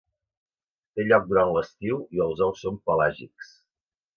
[0.99, 3.53] Té lloc durant l'estiu i els ous són pelàgics.